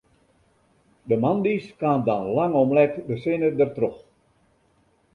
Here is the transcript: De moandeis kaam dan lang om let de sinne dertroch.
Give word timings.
De 1.05 1.17
moandeis 1.17 1.75
kaam 1.79 2.03
dan 2.09 2.23
lang 2.39 2.53
om 2.63 2.73
let 2.79 2.93
de 3.07 3.17
sinne 3.23 3.49
dertroch. 3.59 3.99